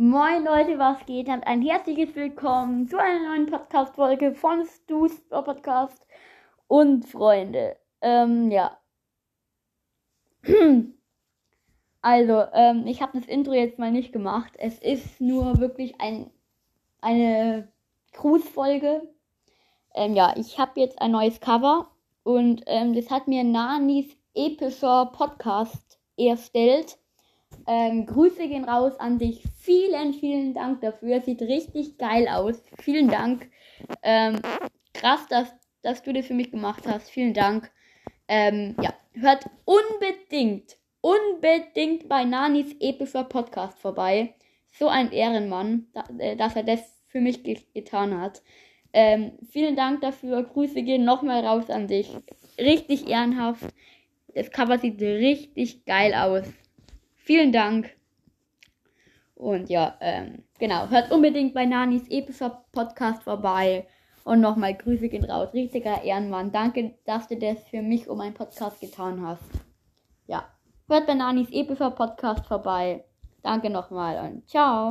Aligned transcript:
Moin 0.00 0.44
Leute, 0.44 0.78
was 0.78 1.04
geht? 1.06 1.26
Und 1.26 1.44
ein 1.44 1.60
herzliches 1.60 2.14
Willkommen 2.14 2.86
zu 2.86 2.98
einer 2.98 3.30
neuen 3.30 3.46
Podcast-Folge 3.46 4.32
von 4.32 4.64
Stu's 4.64 5.20
Podcast 5.28 6.06
und 6.68 7.04
Freunde. 7.04 7.76
Ähm, 8.00 8.52
ja. 8.52 8.78
Also, 12.00 12.44
ähm, 12.52 12.86
ich 12.86 13.02
habe 13.02 13.18
das 13.18 13.28
Intro 13.28 13.54
jetzt 13.54 13.80
mal 13.80 13.90
nicht 13.90 14.12
gemacht. 14.12 14.52
Es 14.56 14.78
ist 14.78 15.20
nur 15.20 15.58
wirklich 15.58 16.00
ein, 16.00 16.30
eine 17.00 17.66
Grußfolge. 18.12 19.02
Ähm, 19.96 20.14
ja, 20.14 20.32
ich 20.36 20.60
habe 20.60 20.78
jetzt 20.78 21.02
ein 21.02 21.10
neues 21.10 21.40
Cover 21.40 21.90
und 22.22 22.62
ähm, 22.66 22.94
das 22.94 23.10
hat 23.10 23.26
mir 23.26 23.42
Nanis 23.42 24.16
epischer 24.32 25.06
Podcast 25.06 25.98
erstellt. 26.16 26.98
Ähm, 27.66 28.06
Grüße 28.06 28.48
gehen 28.48 28.64
raus 28.64 28.98
an 28.98 29.18
dich. 29.18 29.44
Vielen, 29.60 30.14
vielen 30.14 30.54
Dank 30.54 30.80
dafür. 30.80 31.20
Sieht 31.20 31.42
richtig 31.42 31.98
geil 31.98 32.26
aus. 32.28 32.62
Vielen 32.80 33.08
Dank. 33.08 33.50
Ähm, 34.02 34.40
krass, 34.94 35.26
dass, 35.28 35.54
dass 35.82 36.02
du 36.02 36.12
das 36.12 36.26
für 36.26 36.34
mich 36.34 36.50
gemacht 36.50 36.84
hast. 36.86 37.10
Vielen 37.10 37.34
Dank. 37.34 37.70
Ähm, 38.26 38.74
ja, 38.80 38.94
hört 39.12 39.50
unbedingt, 39.64 40.76
unbedingt 41.00 42.08
bei 42.08 42.24
Nanis 42.24 42.74
epischer 42.80 43.24
Podcast 43.24 43.78
vorbei. 43.78 44.34
So 44.78 44.88
ein 44.88 45.12
Ehrenmann, 45.12 45.88
äh, 46.18 46.36
dass 46.36 46.56
er 46.56 46.62
das 46.62 46.80
für 47.08 47.20
mich 47.20 47.42
ge 47.42 47.58
getan 47.74 48.18
hat. 48.18 48.42
Ähm, 48.92 49.32
vielen 49.50 49.76
Dank 49.76 50.00
dafür. 50.00 50.42
Grüße 50.42 50.82
gehen 50.82 51.04
nochmal 51.04 51.44
raus 51.44 51.68
an 51.68 51.86
dich. 51.86 52.10
Richtig 52.58 53.08
ehrenhaft. 53.08 53.74
Das 54.34 54.50
Cover 54.50 54.78
sieht 54.78 55.00
richtig 55.00 55.84
geil 55.84 56.14
aus. 56.14 56.44
Vielen 57.28 57.52
Dank. 57.52 57.94
Und 59.34 59.68
ja, 59.68 59.98
ähm, 60.00 60.44
genau. 60.58 60.88
Hört 60.88 61.12
unbedingt 61.12 61.52
bei 61.52 61.66
Nanis 61.66 62.08
epischer 62.08 62.64
Podcast 62.72 63.22
vorbei. 63.22 63.86
Und 64.24 64.40
nochmal 64.40 64.74
Grüße 64.74 65.10
gehen 65.10 65.26
raus. 65.26 65.52
Richtiger 65.52 66.02
Ehrenmann. 66.02 66.52
Danke, 66.52 66.94
dass 67.04 67.28
du 67.28 67.36
das 67.36 67.62
für 67.68 67.82
mich 67.82 68.08
um 68.08 68.22
einen 68.22 68.32
Podcast 68.32 68.80
getan 68.80 69.20
hast. 69.20 69.44
Ja. 70.26 70.48
Hört 70.88 71.06
bei 71.06 71.12
Nanis 71.12 71.50
epischer 71.50 71.90
Podcast 71.90 72.46
vorbei. 72.46 73.04
Danke 73.42 73.68
nochmal 73.68 74.26
und 74.26 74.48
ciao. 74.48 74.86